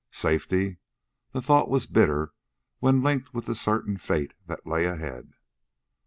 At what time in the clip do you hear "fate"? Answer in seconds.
3.97-4.33